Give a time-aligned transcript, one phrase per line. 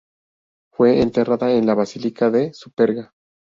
[0.73, 3.13] Fue enterrada en la Basílica de Superga.